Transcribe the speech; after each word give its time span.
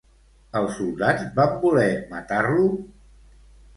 Els 0.61 0.71
soldats 0.77 1.27
van 1.39 1.53
voler 1.67 1.91
matar-lo? 2.15 2.67